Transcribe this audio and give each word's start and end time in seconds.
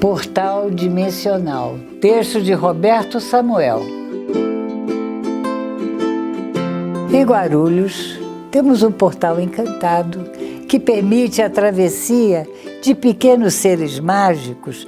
Portal 0.00 0.70
Dimensional, 0.70 1.78
texto 2.00 2.40
de 2.40 2.54
Roberto 2.54 3.20
Samuel. 3.20 3.82
Em 7.12 7.22
Guarulhos, 7.22 8.18
temos 8.50 8.82
um 8.82 8.90
portal 8.90 9.38
encantado 9.38 10.24
que 10.66 10.80
permite 10.80 11.42
a 11.42 11.50
travessia 11.50 12.48
de 12.82 12.94
pequenos 12.94 13.52
seres 13.52 14.00
mágicos 14.00 14.86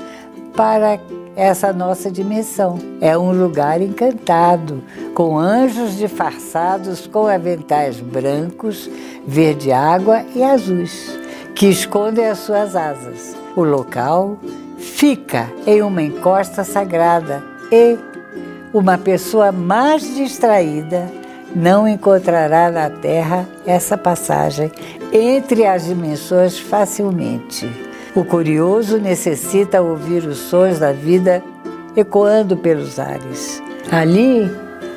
para 0.56 0.98
essa 1.36 1.74
nossa 1.74 2.10
dimensão. 2.10 2.78
É 2.98 3.16
um 3.16 3.32
lugar 3.32 3.82
encantado, 3.82 4.82
com 5.12 5.38
anjos 5.38 5.98
disfarçados 5.98 7.06
com 7.06 7.26
aventais 7.26 8.00
brancos, 8.00 8.88
verde 9.26 9.72
água 9.72 10.24
e 10.34 10.42
azuis, 10.42 11.18
que 11.54 11.66
escondem 11.66 12.24
as 12.24 12.38
suas 12.38 12.74
asas. 12.74 13.41
O 13.54 13.62
local 13.64 14.38
fica 14.78 15.50
em 15.66 15.82
uma 15.82 16.02
encosta 16.02 16.64
sagrada 16.64 17.42
e 17.70 17.98
uma 18.72 18.96
pessoa 18.96 19.52
mais 19.52 20.02
distraída 20.14 21.10
não 21.54 21.86
encontrará 21.86 22.70
na 22.70 22.88
Terra 22.88 23.46
essa 23.66 23.98
passagem 23.98 24.72
entre 25.12 25.66
as 25.66 25.84
dimensões 25.84 26.58
facilmente. 26.58 27.70
O 28.14 28.24
curioso 28.24 28.98
necessita 28.98 29.82
ouvir 29.82 30.24
os 30.24 30.38
sons 30.38 30.78
da 30.78 30.92
vida 30.92 31.42
ecoando 31.94 32.56
pelos 32.56 32.98
ares. 32.98 33.62
Ali 33.90 34.50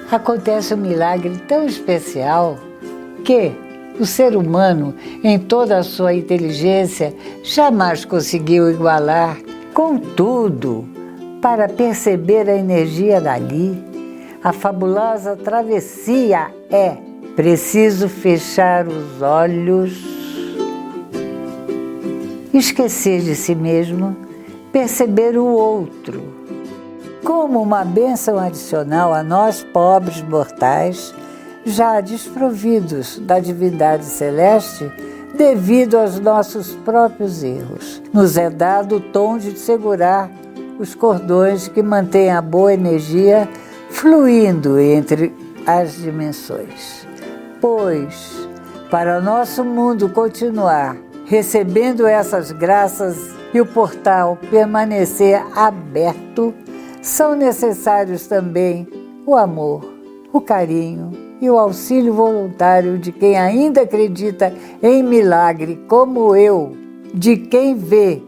acontece 0.10 0.74
um 0.74 0.78
milagre 0.78 1.38
tão 1.48 1.66
especial 1.66 2.58
que 3.26 3.52
o 4.00 4.06
ser 4.06 4.36
humano, 4.36 4.94
em 5.24 5.40
toda 5.40 5.78
a 5.78 5.84
sua 5.84 6.14
inteligência, 6.14 7.14
jamais 7.44 8.06
conseguiu 8.06 8.70
igualar 8.70 9.38
Contudo, 9.76 10.88
para 11.42 11.68
perceber 11.68 12.50
a 12.50 12.56
energia 12.56 13.20
dali, 13.20 13.78
a 14.42 14.54
fabulosa 14.54 15.36
travessia 15.36 16.50
é 16.72 16.96
preciso 17.36 18.08
fechar 18.08 18.88
os 18.88 19.22
olhos, 19.22 20.02
esquecer 22.54 23.20
de 23.20 23.36
si 23.36 23.54
mesmo, 23.54 24.16
perceber 24.72 25.38
o 25.38 25.46
outro. 25.46 26.24
Como 27.26 27.62
uma 27.62 27.84
bênção 27.84 28.40
adicional 28.40 29.14
a 29.14 29.22
nós, 29.22 29.62
pobres 29.74 30.22
mortais, 30.22 31.14
já 31.66 32.00
desprovidos 32.00 33.20
da 33.20 33.40
divindade 33.40 34.06
celeste, 34.06 34.92
devido 35.36 35.98
aos 35.98 36.20
nossos 36.20 36.74
próprios 36.86 37.44
erros. 37.44 38.02
Nos 38.14 38.38
é 38.38 38.50
dado 38.50 38.98
o 38.98 39.00
tom 39.00 39.38
de 39.38 39.58
segurar 39.58 40.30
os 40.80 40.94
cordões 40.94 41.68
que 41.68 41.82
mantêm 41.82 42.32
a 42.32 42.42
boa 42.42 42.74
energia 42.74 43.50
fluindo 43.90 44.80
entre 44.80 45.34
as 45.66 45.96
dimensões. 45.96 47.08
Pois, 47.60 48.48
para 48.92 49.18
o 49.18 49.22
nosso 49.22 49.64
mundo 49.64 50.10
continuar 50.10 50.96
recebendo 51.26 52.06
essas 52.06 52.52
graças 52.52 53.36
e 53.54 53.60
o 53.60 53.66
portal 53.66 54.38
permanecer 54.50 55.42
aberto, 55.58 56.54
são 57.02 57.36
necessários 57.36 58.28
também 58.28 58.88
o 59.26 59.36
amor, 59.36 59.94
o 60.32 60.40
carinho, 60.40 61.25
e 61.46 61.50
o 61.50 61.60
auxílio 61.60 62.12
voluntário 62.12 62.98
de 62.98 63.12
quem 63.12 63.38
ainda 63.38 63.82
acredita 63.82 64.52
em 64.82 65.04
milagre, 65.04 65.80
como 65.88 66.36
eu, 66.36 66.76
de 67.14 67.38
quem 67.38 67.76
vê 67.76 68.20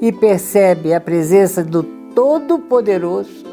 e 0.00 0.10
percebe 0.10 0.92
a 0.92 1.00
presença 1.00 1.62
do 1.62 1.84
Todo-Poderoso 1.84 3.46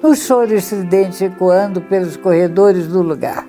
no 0.00 0.14
choro 0.14 0.54
estridente 0.54 1.24
ecoando 1.24 1.80
pelos 1.80 2.16
corredores 2.16 2.86
do 2.86 3.02
lugar. 3.02 3.44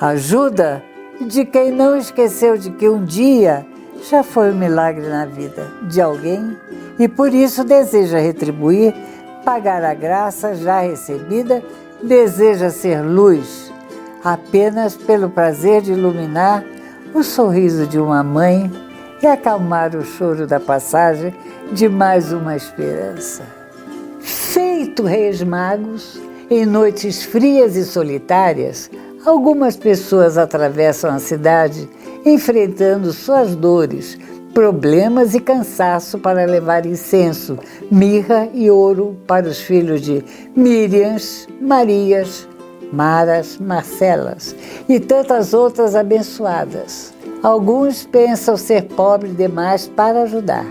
Ajuda 0.00 0.82
de 1.20 1.44
quem 1.44 1.70
não 1.70 1.94
esqueceu 1.94 2.56
de 2.56 2.70
que 2.70 2.88
um 2.88 3.04
dia 3.04 3.66
já 4.08 4.22
foi 4.22 4.52
um 4.52 4.56
milagre 4.56 5.06
na 5.06 5.26
vida 5.26 5.70
de 5.82 6.00
alguém 6.00 6.56
e 6.98 7.08
por 7.08 7.34
isso 7.34 7.62
deseja 7.62 8.18
retribuir, 8.18 8.94
pagar 9.44 9.84
a 9.84 9.92
graça 9.92 10.54
já 10.54 10.80
recebida, 10.80 11.62
deseja 12.02 12.70
ser 12.70 13.02
luz 13.02 13.73
apenas 14.24 14.96
pelo 14.96 15.28
prazer 15.28 15.82
de 15.82 15.92
iluminar 15.92 16.64
o 17.12 17.22
sorriso 17.22 17.86
de 17.86 17.98
uma 17.98 18.24
mãe 18.24 18.72
e 19.22 19.26
acalmar 19.26 19.94
o 19.94 20.04
choro 20.04 20.46
da 20.46 20.58
passagem 20.58 21.34
de 21.72 21.88
mais 21.88 22.32
uma 22.32 22.56
esperança. 22.56 23.42
Feito 24.20 25.04
reis 25.04 25.42
magos, 25.42 26.20
em 26.50 26.64
noites 26.64 27.22
frias 27.22 27.76
e 27.76 27.84
solitárias, 27.84 28.90
algumas 29.24 29.76
pessoas 29.76 30.38
atravessam 30.38 31.10
a 31.10 31.18
cidade 31.18 31.88
enfrentando 32.24 33.12
suas 33.12 33.54
dores, 33.54 34.18
problemas 34.54 35.34
e 35.34 35.40
cansaço 35.40 36.18
para 36.18 36.46
levar 36.46 36.86
incenso, 36.86 37.58
mirra 37.90 38.48
e 38.54 38.70
ouro 38.70 39.16
para 39.26 39.48
os 39.48 39.58
filhos 39.58 40.00
de 40.00 40.24
Miriams, 40.54 41.46
Marias, 41.60 42.48
Maras, 42.92 43.58
Marcelas 43.58 44.54
e 44.88 45.00
tantas 45.00 45.54
outras 45.54 45.94
abençoadas. 45.94 47.12
Alguns 47.42 48.06
pensam 48.06 48.56
ser 48.56 48.84
pobre 48.84 49.30
demais 49.30 49.86
para 49.86 50.22
ajudar. 50.22 50.66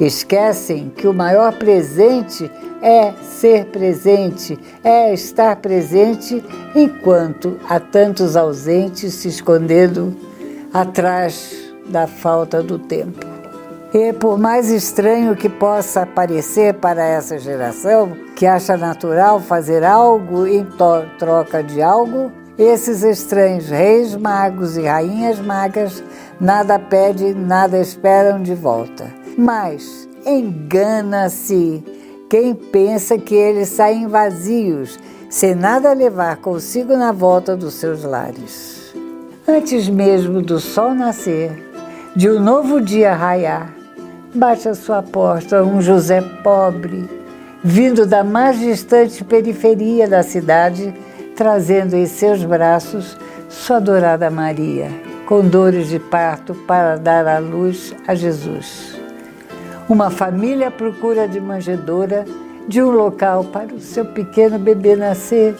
Esquecem 0.00 0.90
que 0.94 1.08
o 1.08 1.14
maior 1.14 1.52
presente 1.54 2.50
é 2.82 3.12
ser 3.22 3.66
presente, 3.66 4.58
é 4.84 5.12
estar 5.12 5.56
presente, 5.56 6.44
enquanto 6.74 7.58
há 7.68 7.80
tantos 7.80 8.36
ausentes 8.36 9.14
se 9.14 9.28
escondendo 9.28 10.14
atrás 10.72 11.54
da 11.88 12.06
falta 12.06 12.62
do 12.62 12.78
tempo. 12.78 13.35
E 13.94 14.12
por 14.12 14.38
mais 14.38 14.70
estranho 14.70 15.36
que 15.36 15.48
possa 15.48 16.04
parecer 16.04 16.74
para 16.74 17.04
essa 17.04 17.38
geração, 17.38 18.12
que 18.34 18.44
acha 18.44 18.76
natural 18.76 19.40
fazer 19.40 19.84
algo 19.84 20.46
em 20.46 20.66
troca 21.18 21.62
de 21.62 21.80
algo, 21.80 22.32
esses 22.58 23.02
estranhos 23.02 23.68
reis 23.68 24.16
magos 24.16 24.76
e 24.76 24.82
rainhas 24.82 25.38
magas 25.38 26.02
nada 26.40 26.78
pedem, 26.78 27.34
nada 27.34 27.78
esperam 27.78 28.42
de 28.42 28.54
volta. 28.54 29.12
Mas 29.38 30.08
engana-se 30.24 31.84
quem 32.28 32.54
pensa 32.54 33.16
que 33.18 33.34
eles 33.34 33.68
saem 33.68 34.08
vazios, 34.08 34.98
sem 35.30 35.54
nada 35.54 35.92
levar 35.92 36.38
consigo 36.38 36.96
na 36.96 37.12
volta 37.12 37.56
dos 37.56 37.74
seus 37.74 38.02
lares. 38.02 38.94
Antes 39.46 39.88
mesmo 39.88 40.42
do 40.42 40.58
sol 40.58 40.92
nascer, 40.92 41.52
de 42.16 42.28
um 42.28 42.40
novo 42.40 42.80
dia 42.80 43.14
raiar, 43.14 43.75
bate 44.34 44.68
a 44.68 44.74
sua 44.74 45.02
porta 45.02 45.62
um 45.62 45.80
José 45.80 46.20
pobre, 46.42 47.08
vindo 47.62 48.06
da 48.06 48.22
mais 48.22 48.58
distante 48.58 49.24
periferia 49.24 50.08
da 50.08 50.22
cidade, 50.22 50.94
trazendo 51.34 51.94
em 51.94 52.06
seus 52.06 52.44
braços 52.44 53.16
sua 53.48 53.76
adorada 53.76 54.30
Maria, 54.30 54.88
com 55.26 55.46
dores 55.46 55.88
de 55.88 55.98
parto 55.98 56.54
para 56.54 56.96
dar 56.96 57.26
à 57.26 57.38
luz 57.38 57.94
a 58.06 58.14
Jesus. 58.14 58.98
Uma 59.88 60.10
família 60.10 60.70
procura 60.70 61.28
de 61.28 61.40
manjedoura 61.40 62.24
de 62.66 62.82
um 62.82 62.90
local 62.90 63.44
para 63.44 63.74
o 63.74 63.80
seu 63.80 64.04
pequeno 64.04 64.58
bebê 64.58 64.96
nascer, 64.96 65.54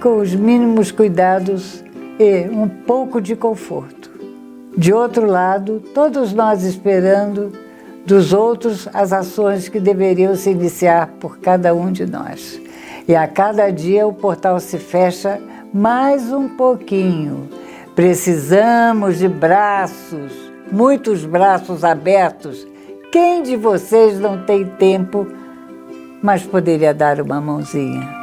com 0.00 0.18
os 0.18 0.34
mínimos 0.34 0.90
cuidados 0.90 1.82
e 2.18 2.48
um 2.48 2.68
pouco 2.68 3.20
de 3.20 3.34
conforto. 3.34 4.10
De 4.76 4.92
outro 4.92 5.26
lado, 5.26 5.82
todos 5.92 6.32
nós 6.32 6.62
esperando 6.64 7.52
dos 8.04 8.32
outros 8.32 8.88
as 8.92 9.12
ações 9.12 9.68
que 9.68 9.78
deveriam 9.78 10.34
se 10.34 10.50
iniciar 10.50 11.08
por 11.20 11.38
cada 11.38 11.74
um 11.74 11.92
de 11.92 12.06
nós. 12.06 12.60
E 13.06 13.14
a 13.14 13.26
cada 13.26 13.70
dia 13.70 14.06
o 14.06 14.12
portal 14.12 14.60
se 14.60 14.78
fecha 14.78 15.40
mais 15.72 16.32
um 16.32 16.48
pouquinho. 16.48 17.48
Precisamos 17.94 19.18
de 19.18 19.28
braços, 19.28 20.32
muitos 20.70 21.24
braços 21.24 21.84
abertos. 21.84 22.66
Quem 23.10 23.42
de 23.42 23.56
vocês 23.56 24.18
não 24.18 24.44
tem 24.44 24.64
tempo, 24.64 25.26
mas 26.22 26.42
poderia 26.42 26.94
dar 26.94 27.20
uma 27.20 27.40
mãozinha? 27.40 28.21